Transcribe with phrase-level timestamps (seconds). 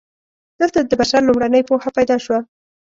[0.59, 2.39] دلته د بشر لومړنۍ پوهه پیدا شوه.